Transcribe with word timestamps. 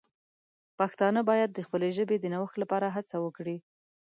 پښتانه 0.79 1.21
باید 1.29 1.49
د 1.53 1.59
خپلې 1.67 1.89
ژبې 1.97 2.17
د 2.19 2.25
نوښت 2.33 2.55
لپاره 2.61 2.87
هڅه 2.95 3.15
وکړي. 3.25 3.57